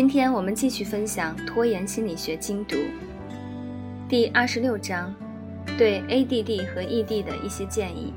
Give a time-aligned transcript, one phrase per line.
[0.00, 2.74] 今天我们继续分享拖延心理学精读，
[4.08, 5.14] 第二十六章，
[5.76, 8.14] 对 ADD 和 ED 的一些建议。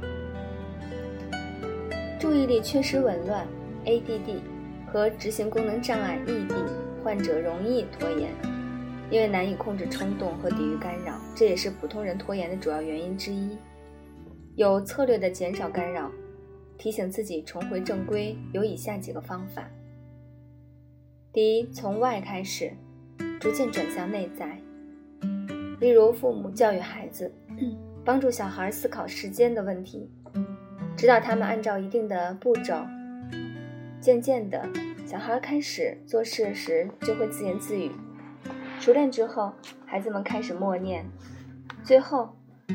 [2.18, 3.46] 注意力缺失紊乱
[3.84, 4.40] （ADD）
[4.88, 6.54] 和执行功能障碍 （ED）
[7.04, 8.31] 患者容易拖延，
[9.12, 13.58] 因为难以控制冲动和抵御干扰，这也是普通人拖延的主要原因之一。
[14.55, 16.09] 有策略的减少干扰，
[16.77, 19.70] 提醒自己重回正规，有以下几个方法。
[21.34, 22.72] 第一，从外开始，
[23.40, 24.55] 逐渐转向内在。
[25.80, 27.34] 例如，父母教育孩子，
[28.05, 30.08] 帮助小孩思考时间的问题，
[30.96, 32.76] 指导他们按照一定的步骤。
[34.00, 34.70] 渐渐的，
[35.08, 37.91] 小孩开始做事时就会自言自语，
[38.80, 39.52] 熟练之后，
[39.88, 41.04] 孩子们开始默念，
[41.84, 42.30] 最后，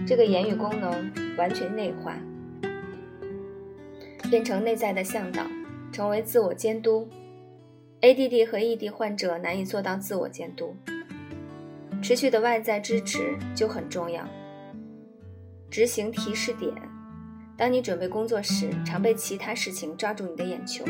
[0.04, 2.16] 这个言语功能完全内化，
[4.28, 5.44] 变成内在的向导，
[5.92, 7.08] 成为自我监督。
[8.00, 10.76] ADD 和 ED 患者难以做到自我监督，
[12.00, 14.24] 持续的外在支持就很重要。
[15.68, 16.72] 执行提示点：
[17.56, 20.84] 当你准备工作时，常被其他事情抓住你的眼球，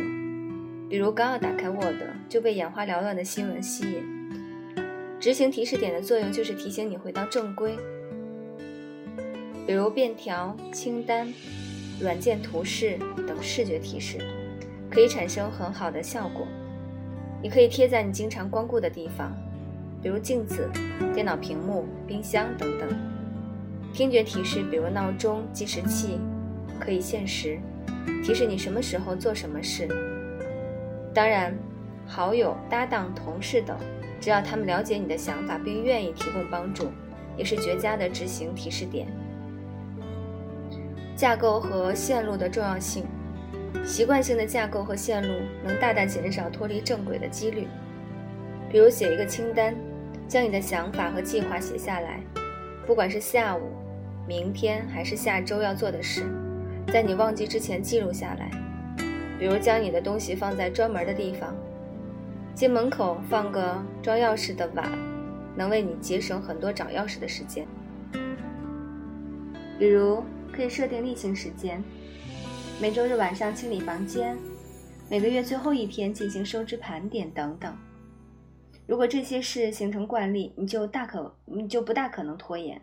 [0.91, 1.97] 比如刚要打开 Word，
[2.29, 4.19] 就被眼花缭乱的新闻吸引。
[5.19, 7.75] 执行提示点的作用就是提醒你回到正规，
[9.67, 11.33] 比如便条、清单、
[11.99, 14.19] 软件图示等视觉提示，
[14.91, 16.47] 可以产生很好的效果。
[17.41, 19.33] 你可以贴在你经常光顾的地方，
[20.03, 20.69] 比如镜子、
[21.15, 22.89] 电脑屏幕、冰箱等等。
[23.93, 26.19] 听觉提示，比如闹钟、计时器，
[26.81, 27.59] 可以限时，
[28.25, 29.89] 提示你什么时候做什么事。
[31.15, 31.57] 当然，
[32.07, 33.77] 好友、搭档、同事等，
[34.21, 36.89] 只要他们了解你的想法并愿意提供帮助，
[37.37, 39.07] 也是绝佳的执行提示点。
[41.17, 43.05] 架构和线路的重要性。
[43.85, 47.67] 习惯性的架构和线路能大大减少脱离正轨的几率。
[48.71, 49.75] 比如写一个清单，
[50.27, 52.21] 将你的想法和计划写下来，
[52.87, 53.73] 不管是下午、
[54.27, 56.27] 明天还是下周要做的事，
[56.93, 58.51] 在你忘记之前记录下来。
[59.39, 61.57] 比如将你的东西放在专门的地方，
[62.55, 64.87] 进门口放个装钥匙的碗，
[65.57, 67.67] 能为你节省很多找钥匙的时间。
[69.79, 71.83] 比如可以设定例行时间。
[72.81, 74.39] 每周日晚上清理房间，
[75.11, 77.77] 每个月最后一天进行收支盘点等等。
[78.87, 82.81] 如果这些事形成惯例，你就大可你就不大可能拖延。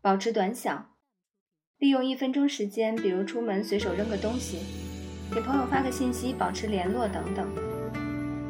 [0.00, 0.96] 保持短小，
[1.76, 4.60] 利用一分钟时间，比如出门随手扔个东西，
[5.34, 7.46] 给朋友发个信息，保持联络等等。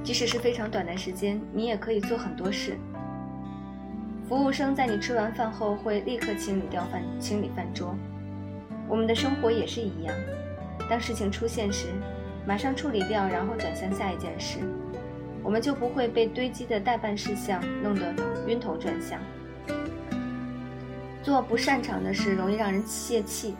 [0.04, 2.78] 即使是非常短的时间，你也可以做很多事。
[4.28, 7.94] 服务生在你吃完饭后会立刻清理掉饭清理饭桌。
[8.88, 10.14] 我们的生活也是一样，
[10.88, 11.88] 当事情出现时，
[12.46, 14.60] 马上处理掉，然后转向下一件事，
[15.42, 18.14] 我们就不会被堆积的待办事项弄得
[18.46, 19.20] 晕头转向。
[21.22, 23.54] 做不擅长的事容易让人泄气，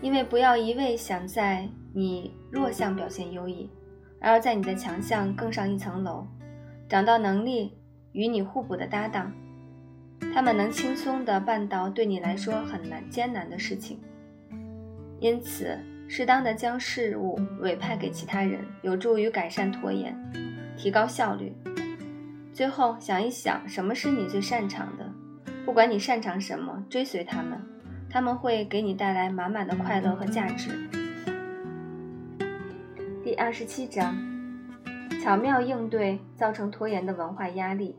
[0.00, 3.68] 因为不要一味想在你弱项表现优异，
[4.20, 6.26] 而要在你的强项更上一层楼，
[6.88, 7.76] 找到能力
[8.12, 9.32] 与你互补的搭档。
[10.34, 13.98] 他们能轻松地办到对你来说很难艰难的事情，
[15.20, 15.76] 因此
[16.08, 20.16] 适当的将事物委派给其他人，有助于改善拖延，
[20.76, 21.52] 提高效率。
[22.52, 25.04] 最后想一想，什么是你最擅长的？
[25.64, 27.60] 不管你擅长什么，追随他们，
[28.08, 30.70] 他们会给你带来满满的快乐和价值。
[33.22, 34.16] 第二十七章：
[35.22, 37.96] 巧妙应对造成拖延的文化压力。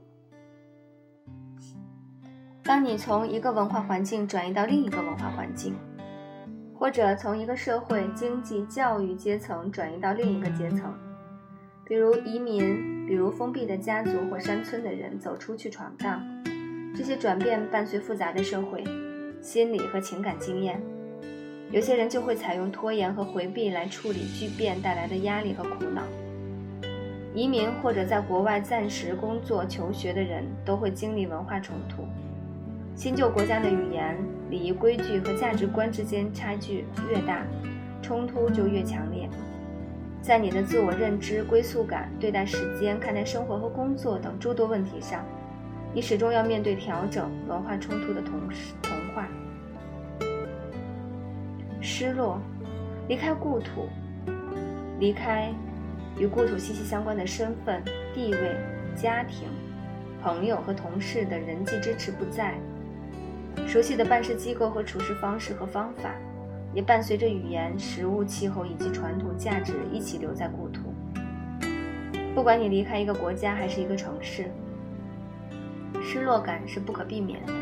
[2.70, 5.74] 当你从一个文化环境转移到另一个文化环境，
[6.78, 10.94] 或者从一个社会、经济、教育阶层转移到另一个阶层，
[11.84, 16.22] 比如移民，比如封闭的家族或山村的人走出去闯荡，
[16.96, 18.84] 这些转变伴随复杂的社会、
[19.42, 20.80] 心理和情感经验。
[21.72, 26.04] 有些人就会采用拖延和回避来处理巨变带来的压力和苦恼。
[27.34, 32.06] 移民或者在国外暂时工作、求学的人都会经历文化冲突。
[33.00, 34.18] 新旧国家的语言、
[34.50, 37.48] 礼仪规矩和价值观之间差距越大，
[38.02, 39.30] 冲突就越强烈。
[40.22, 45.24] 在你的自我认知、归宿感、对待时间、看待生活和工作等诸多问题上，
[45.94, 49.30] 你始终要面对调整文化冲突的同时同化。
[51.80, 52.38] 失落，
[53.08, 53.88] 离开故土，
[55.00, 55.54] 离开
[56.18, 57.82] 与故土息息相关的身份、
[58.14, 58.58] 地位、
[58.94, 59.48] 家庭、
[60.22, 62.56] 朋友和同事的人际支持不在。
[63.68, 66.14] 熟悉的办事机构和处事方式和方法，
[66.74, 70.94] 也伴随着语言、食物、气候以及传统价值一起留在故土。
[72.34, 74.50] 不管你离开一个国家还是一个城市，
[76.02, 77.54] 失落感是不可避免的。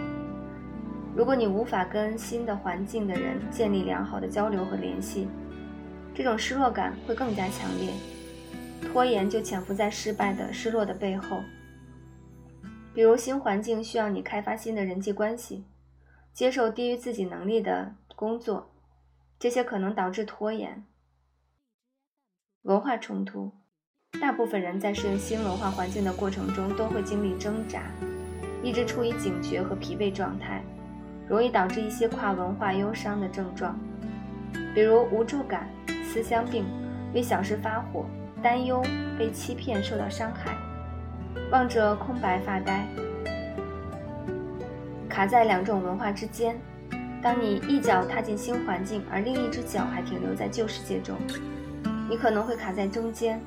[1.16, 5.28] 如果你无法跟新的环境的人建立良好的交流和联系，
[6.14, 7.90] 这种失落感会更加强烈。
[8.94, 11.42] 拖延就潜伏在失败的、失落的背后。
[12.94, 15.64] 比如，新环境需要你开发新的人际关系，
[16.38, 18.69] 接受低于自己能力的工作，
[19.39, 20.86] 这些可能导致拖延。
[22.62, 23.51] 文化冲突，
[24.22, 27.92] 大部分人在适应新文化环境的过程中都会经历挣扎，
[28.62, 30.63] 一直处于警觉和疲惫状态，
[31.28, 33.75] 容易导致一些跨文化忧伤的症状，
[34.75, 35.68] 比如无助感、
[36.06, 36.66] 思乡病、
[37.16, 38.06] 为小事发火、
[38.44, 38.80] 担忧、
[39.18, 40.56] 被欺骗、受到伤害。
[41.51, 42.88] 望着空白发呆，
[45.18, 46.56] 卡在两种文化之间。
[47.24, 51.18] 当你一脚踏进新环境，而另一只脚还停留在旧世界中，
[52.08, 53.42] 你可能会卡在中间，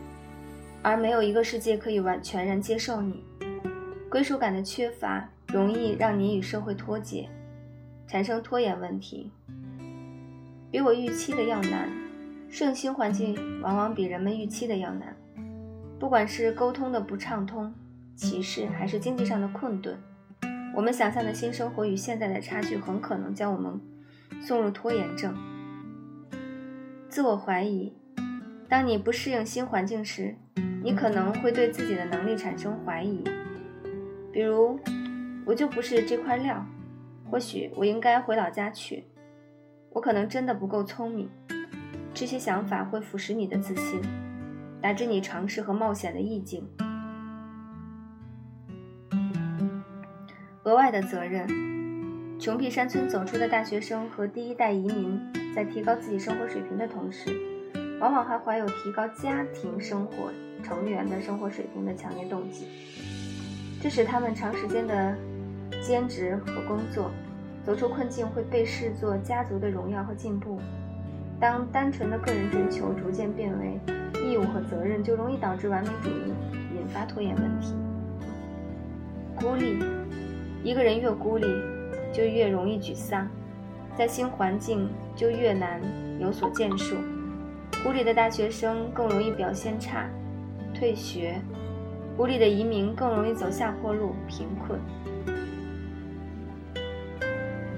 [0.82, 3.24] 而没有一个世界可以完全然接受你。
[4.10, 7.28] 归属感的缺乏容易让你与社会脱节，
[8.08, 9.30] 产生拖延问题。
[10.72, 11.88] 比我预期的要难，
[12.48, 15.16] 适应新环境往往比人们预期的要难。
[16.00, 17.72] 不管是沟通的不畅通。
[18.16, 19.96] 歧视还是经济上的困顿，
[20.74, 23.80] 我们想象的新生活与现在的差距很可能将我们
[24.40, 25.34] 送入拖延症。
[27.08, 27.92] 自我怀疑，
[28.68, 30.36] 当你不适应新环境时，
[30.82, 33.24] 你可能会对自己的能力产生怀疑，
[34.32, 34.78] 比如
[35.44, 36.64] 我就不是这块料，
[37.28, 39.04] 或许我应该回老家去，
[39.90, 41.28] 我可能真的不够聪明。
[42.14, 44.00] 这些想法会腐蚀你的自信，
[44.80, 46.64] 导致你尝试和冒险的意境。
[50.70, 51.48] 额外的责任，
[52.38, 55.20] 穷僻山村走出的大学生和第一代移民，
[55.52, 57.36] 在提高自己生活水平的同时，
[57.98, 60.30] 往往还怀有提高家庭生活
[60.62, 62.68] 成员的生活水平的强烈动机。
[63.82, 65.12] 这使他们长时间的
[65.82, 67.10] 兼职和工作，
[67.64, 70.60] 走出困境会被视作家族的荣耀和进步。
[71.40, 73.80] 当单纯的个人追求逐渐变为
[74.24, 76.32] 义务和责任，就容易导致完美主义，
[76.78, 77.74] 引发拖延问题。
[79.34, 79.99] 孤立。
[80.62, 81.46] 一个人越孤立，
[82.12, 83.26] 就越容易沮丧，
[83.96, 85.80] 在新环境就越难
[86.20, 86.96] 有所建树。
[87.82, 90.06] 孤立的大学生更容易表现差、
[90.74, 91.40] 退学；
[92.16, 94.78] 孤立的移民更容易走下坡路、贫困。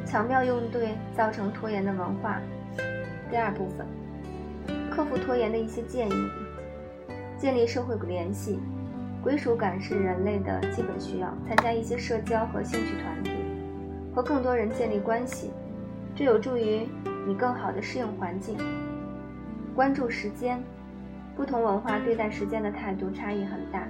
[0.04, 2.40] 巧妙用对造成拖延的文化。
[3.30, 3.86] 第二部分，
[4.90, 6.14] 克服拖延的一些建议：
[7.38, 8.58] 建立社会联系。
[9.22, 11.32] 归属感是人类的基本需要。
[11.46, 13.30] 参加一些社交和兴趣团体，
[14.14, 15.50] 和更多人建立关系，
[16.14, 16.88] 这有助于
[17.26, 18.56] 你更好地适应环境。
[19.74, 20.62] 关注时间，
[21.36, 23.86] 不同文化对待时间的态度差异很大。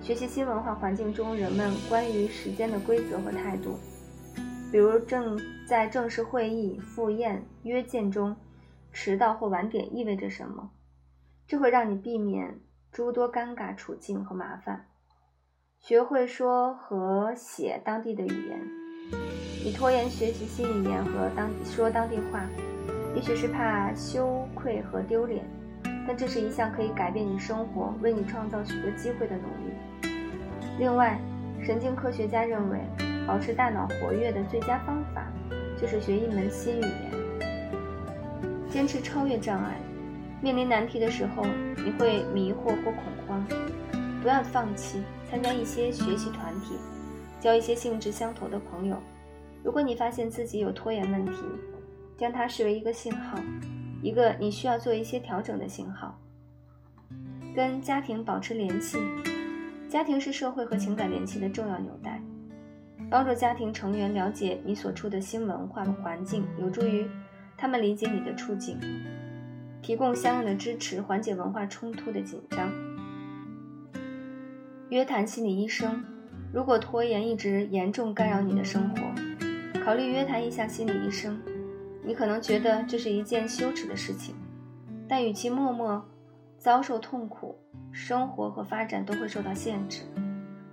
[0.00, 3.78] 学习新文化环境中人们关于时间的规则和态度，
[4.72, 8.34] 比如正在正式会议、赴宴、约见中，
[8.92, 10.70] 迟到或晚点意味着什么，
[11.46, 12.58] 这会让你避免。
[12.94, 14.86] 诸多尴尬处境和麻烦，
[15.80, 18.60] 学会说和写当地的语言。
[19.64, 22.46] 你拖延学习新语言和当说当地话，
[23.16, 25.44] 也许是怕羞愧和丢脸，
[26.06, 29.74] 但这是一项可以改变你生活、为你创造许多机会的努力。
[30.78, 31.18] 另外，
[31.64, 32.78] 神经科学家认为，
[33.26, 35.26] 保持大脑活跃的最佳方法
[35.76, 37.10] 就是学一门新语言。
[38.70, 39.80] 坚持超越障碍。
[40.44, 41.42] 面临难题的时候，
[41.82, 43.42] 你会迷惑或恐慌，
[44.20, 46.74] 不要放弃，参加一些学习团体，
[47.40, 48.98] 交一些兴致相投的朋友。
[49.62, 51.32] 如果你发现自己有拖延问题，
[52.18, 53.38] 将它视为一个信号，
[54.02, 56.14] 一个你需要做一些调整的信号。
[57.56, 58.98] 跟家庭保持联系，
[59.88, 62.20] 家庭是社会和情感联系的重要纽带。
[63.08, 67.08] 帮助家庭成员了解你所处的新文化环境，有助于
[67.56, 68.78] 他们理解你的处境。
[69.84, 72.72] 提供相应的支持，缓解文化冲突的紧张。
[74.88, 76.02] 约谈心理医生，
[76.54, 79.02] 如果拖延一直严重干扰你的生活，
[79.84, 81.38] 考虑约谈一下心理医生。
[82.02, 84.34] 你可能觉得这是一件羞耻的事情，
[85.06, 86.02] 但与其默默
[86.56, 87.54] 遭受痛苦，
[87.92, 90.00] 生活和发展都会受到限制，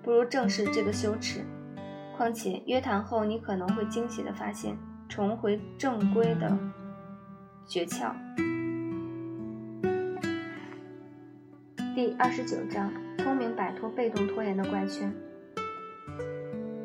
[0.01, 1.41] 不如正视这个羞耻。
[2.15, 4.77] 况且约谈后，你可能会惊喜地发现
[5.10, 6.58] 重回正规的
[7.68, 8.13] 诀窍。
[12.01, 15.13] 第二十九章：聪明摆脱被动拖延的怪圈。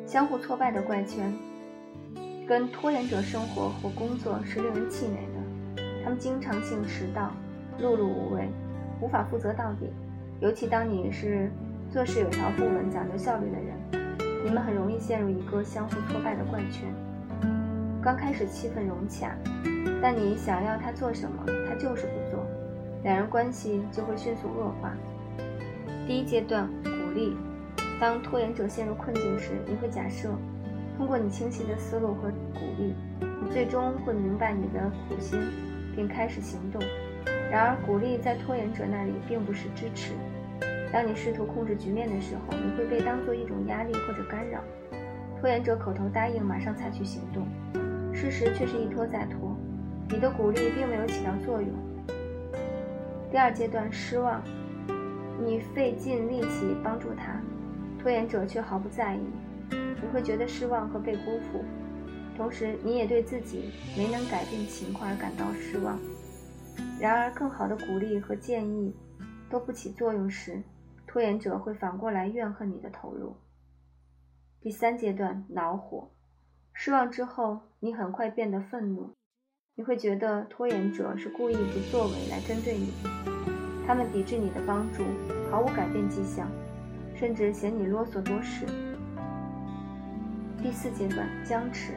[0.05, 1.33] 相互挫败的怪圈，
[2.47, 5.83] 跟拖延者生活或工作是令人气馁的。
[6.03, 7.31] 他们经常性迟到，
[7.81, 8.47] 碌碌无为，
[9.01, 9.91] 无法负责到底。
[10.39, 11.49] 尤其当你是
[11.89, 16.93] 做事有条不紊、讲究效率的人，你们很容易陷入一个相互挫败的怪圈。
[18.03, 19.35] 刚开始气氛融洽，
[19.99, 22.26] 但你想要他做什么，他就是不，
[23.03, 24.93] 两人关系就会迅速恶化。
[26.07, 27.35] 第一阶段鼓励，
[27.99, 30.29] 当拖延者陷入困境时，你会假设，
[30.97, 35.39] 通过你清晰的思路和鼓励，你最终会明白你的苦心，
[35.95, 36.81] 并开始行动。
[37.51, 40.13] 然而，鼓励在拖延者那里并不是支持。
[40.91, 44.61] 当你试图控制局面的时候，你会被当作一种压力或者干扰。
[45.39, 47.45] 拖延者口头答应马上采取行动，
[48.13, 49.55] 事实却是一拖再拖。
[50.09, 51.69] 你的鼓励并没有起到作用。
[53.29, 54.41] 第二阶段失望，
[55.45, 57.41] 你费尽力气帮助他，
[57.99, 59.21] 拖延者却毫不在意，
[59.69, 61.63] 你会觉得失望和被辜负，
[62.37, 65.99] 同时你也对自己没能改变情况而感到失望。
[66.99, 68.95] 然而，更好的鼓励和建议
[69.49, 70.63] 都不起作用时，
[71.05, 73.35] 拖延者会反过来怨恨你的投入。
[74.61, 76.09] 第三阶段恼火，
[76.71, 79.13] 失望之后，你很快变得愤怒，
[79.79, 82.91] 你会觉得拖延者是故意不作为来针对你，
[83.85, 85.03] 他们抵制你的帮助，
[85.51, 86.47] 毫无改变迹象，
[87.13, 88.65] 甚至嫌你啰嗦多事。
[90.63, 91.93] 第四阶段僵持，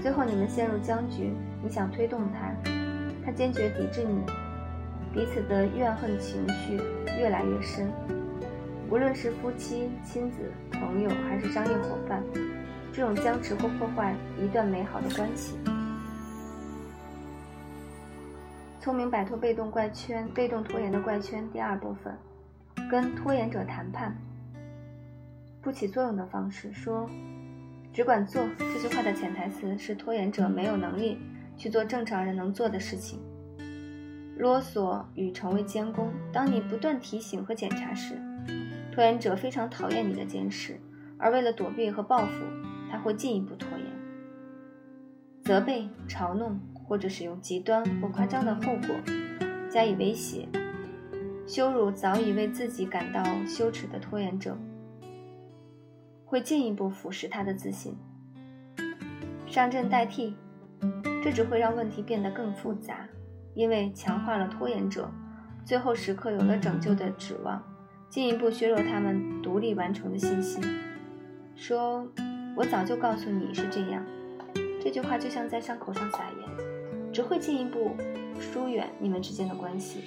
[0.00, 2.54] 最后你们陷入僵局，你想推动他。
[3.26, 4.22] 他坚决抵制你，
[5.12, 6.80] 彼此的怨恨情绪
[7.18, 7.90] 越来越深。
[8.88, 12.22] 无论是夫妻、亲子、朋友，还是商业伙伴，
[12.92, 15.56] 这种僵持会破坏一段美好的关系。
[18.82, 21.48] 聪明摆脱被动怪圈、被动拖延的怪圈。
[21.52, 22.18] 第二部分，
[22.90, 24.12] 跟拖延者谈判。
[25.60, 27.08] 不起作用的方式说
[27.94, 31.20] ：“只管做。”这句话的潜台词是拖延者没有能力。
[31.56, 33.20] 去做正常人能做的事情。
[34.36, 36.12] 啰嗦与成为监工。
[36.32, 38.20] 当你不断提醒和检查时，
[38.90, 40.80] 拖延者非常讨厌你的监视，
[41.18, 42.44] 而为了躲避和报复，
[42.90, 43.86] 他会进一步拖延。
[45.44, 48.96] 责备、嘲弄或者使用极端或夸张的后果
[49.70, 50.48] 加以威胁、
[51.46, 54.56] 羞辱早已为自己感到羞耻的拖延者，
[56.24, 57.96] 会进一步腐蚀他的自信。
[59.46, 60.34] 上阵代替。
[61.24, 63.06] 这只会让问题变得更复杂，
[63.54, 65.08] 因为强化了拖延者
[65.64, 67.62] 最后时刻有了拯救的指望，
[68.08, 70.60] 进一步削弱他们独立完成的信心。
[71.54, 72.04] 说
[72.58, 74.04] ：“我早就告诉你是这样。”
[74.82, 76.51] 这句话就像在伤口上撒盐，
[77.12, 77.94] 只会进一步
[78.40, 80.00] 疏远你们之间的关系。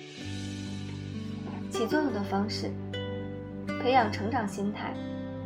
[1.70, 2.72] 起作用的方式：
[3.82, 4.94] 培养成长心态，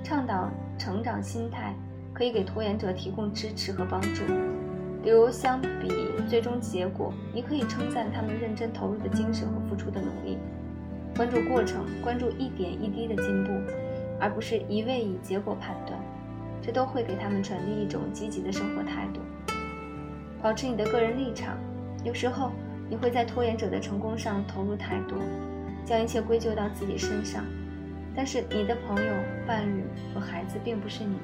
[0.03, 1.75] 倡导成长心态，
[2.13, 4.23] 可以给拖延者提供支持和帮助。
[5.03, 5.67] 比如，相比
[6.29, 10.37] 最终结果，你可以称赞他们认真投入的精神和付出的努力，
[11.15, 13.51] 关注过程，关注一点一滴的进步，
[14.19, 15.99] 而不是一味以结果判断。
[16.61, 19.21] 这都会给他们传递一种积极的生活态度。
[20.41, 21.57] 保持你的个人立场。
[22.03, 22.51] 有时候，
[22.89, 25.17] 你会在拖延者的成功上投入太多，
[25.85, 27.43] 将一切归咎到自己身上。
[28.15, 29.13] 但是，你的朋友、
[29.45, 31.17] 伴侣和孩子并不是你。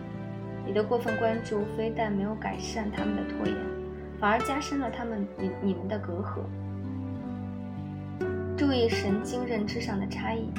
[0.67, 3.55] 你的过分关注非但没有改善他们的拖延，
[4.19, 6.41] 反而加深了他们你你们的隔阂。
[8.57, 10.49] 注意神经认知上的差异，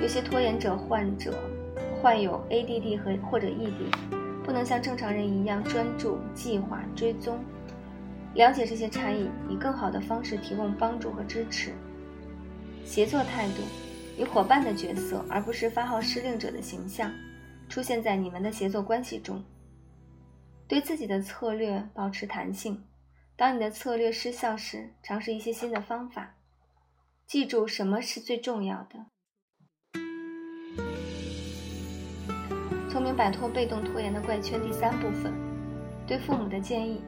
[0.00, 1.34] 有些拖延者患者
[2.00, 7.38] 患有 ADD 和或者 ED，不能像正常人一样专注、计划、追踪。
[8.34, 11.72] 了解这些差异，以更好的方式提供帮助和支持。
[12.84, 13.62] 协作态度，
[14.16, 17.12] 以伙伴的角色，而不是发号施令者的形象。
[17.68, 19.42] 出现在你们的协作关系中。
[20.66, 22.82] 对自己的策略保持弹性。
[23.36, 26.34] 当你的策略失效时，尝试一些新的方法。
[27.26, 29.06] 记住什么是最重要的。
[32.90, 35.32] 聪明摆脱被动拖延的怪圈第三部分：
[36.06, 37.00] 对父母的建议。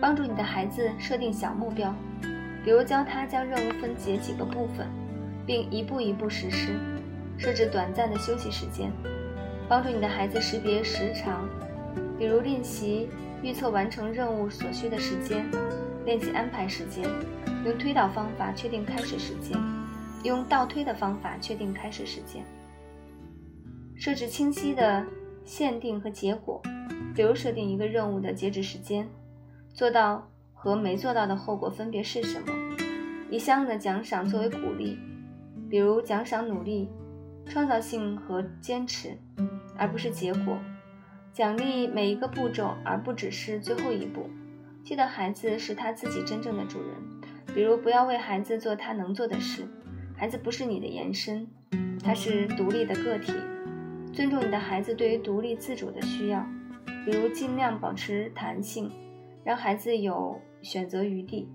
[0.00, 1.94] 帮助你的孩子设定小目标，
[2.64, 4.86] 比如教他将任务分解几个部分，
[5.46, 6.74] 并一步一步实施。
[7.36, 8.92] 设置短暂的休息时间。
[9.68, 11.48] 帮助你的孩子识别时长，
[12.18, 13.08] 比如练习
[13.42, 15.46] 预测完成任务所需的时间，
[16.04, 17.08] 练习安排时间，
[17.64, 19.56] 用推导方法确定开始时间，
[20.24, 22.42] 用倒推的方法确定开始时间。
[23.94, 25.06] 设置清晰的
[25.44, 26.60] 限定和结果，
[27.14, 29.08] 比如设定一个任务的截止时间，
[29.72, 32.52] 做到和没做到的后果分别是什么，
[33.30, 34.98] 以相应的奖赏作为鼓励，
[35.68, 36.88] 比如奖赏努力、
[37.46, 39.16] 创造性和坚持。
[39.78, 40.58] 而不是结果，
[41.32, 44.28] 奖励每一个步骤，而不只是最后一步。
[44.84, 46.90] 记得孩子是他自己真正的主人，
[47.54, 49.66] 比如不要为孩子做他能做的事，
[50.14, 51.48] 孩子不是你的延伸，
[52.04, 53.32] 他是独立的个体。
[54.12, 56.46] 尊重你的孩子对于独立自主的需要，
[57.06, 58.92] 比如尽量保持弹性，
[59.44, 61.48] 让孩子有选择余地。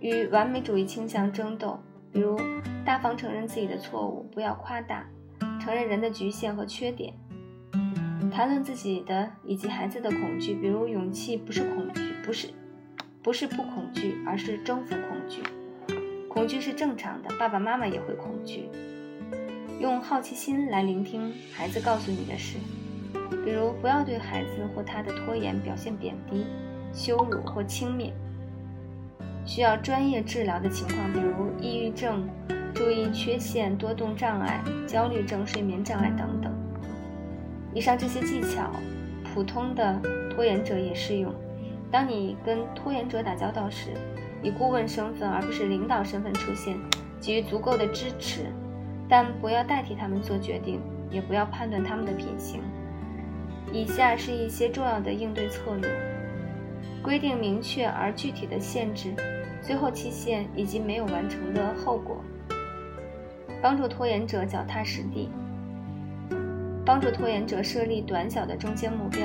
[0.00, 1.78] 与完美主义倾向争斗，
[2.12, 2.38] 比如
[2.84, 5.08] 大方承认自己的错误，不要夸大，
[5.60, 7.14] 承认人的局限和缺点。
[8.30, 12.48] 谈论自己的以及孩子的恐惧，比如勇气不是恐惧，不是，
[13.22, 15.42] 不是不恐惧，而是征服恐惧。
[16.28, 18.68] 恐惧是正常的，爸爸妈妈也会恐惧。
[19.80, 22.58] 用好奇心来聆听孩子告诉你的事，
[23.44, 26.44] 比如不要对孩子或他的拖延表现贬低、
[26.96, 28.10] 羞辱或轻蔑。
[29.44, 32.26] 需要专业治疗的情况，比如抑郁症、
[32.74, 36.50] 注意缺陷、多动障碍、焦虑症、睡眠障碍等等。
[37.74, 38.70] 以上这些技巧，
[39.34, 40.00] 普通的
[40.30, 41.32] 拖延者也适用。
[41.90, 43.90] 当你跟拖延者打交道时，
[44.42, 46.76] 以顾问身份而不是领导身份出现，
[47.20, 48.46] 给予足够的支持，
[49.08, 52.62] 但不要代替他们做决定，也不要判断他们的品行。
[53.72, 55.88] 以下是一些重要的应对策略：
[57.06, 59.14] 规定明确而具体的限制、
[59.62, 62.20] 最后期限以及没有完成的后果，
[63.62, 65.28] 帮助拖延者脚踏实地。
[66.84, 69.20] 帮助拖延者设立短小的中间目标，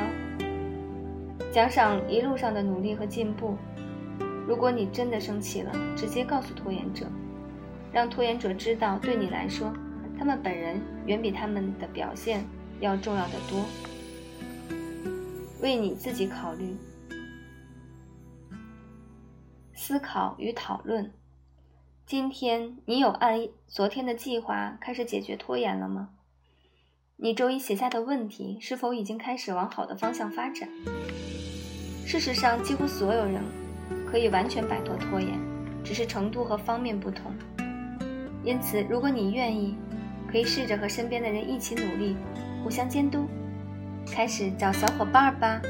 [1.52, 3.58] 奖赏一路上的努力和进步。
[4.48, 7.08] 如果你真的生气了，直接告诉拖延者，
[7.92, 9.74] 让拖延者知道，对你来说，
[10.20, 12.46] 他们本人远比他们的表现
[12.80, 13.66] 要重要的多。
[15.64, 16.76] 为你自己考虑，
[19.92, 21.12] 思考与讨论。
[22.06, 26.12] 今天你有按昨天的计划开始解决拖延了吗？
[27.18, 30.70] 你周一写下的问题是否已经开始往好的方向发展？
[32.06, 33.44] 事实上，几乎所有人
[34.10, 35.38] 可以完全摆脱拖延，
[35.84, 37.36] 只是程度和方面不同。
[38.46, 39.76] 因此，如果你愿意，
[40.32, 42.16] 可以试着和身边的人一起努力，
[42.64, 43.28] 互相监督，
[44.08, 45.62] 开始找小伙伴吧。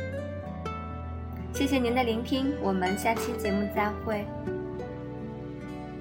[1.53, 4.25] 谢谢您的聆听，我们下期节目再会。